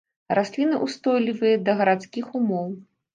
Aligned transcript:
Расліны 0.37 0.79
ўстойлівыя 0.85 1.59
да 1.65 1.75
гарадскіх 1.83 2.31
умоў. 2.41 2.73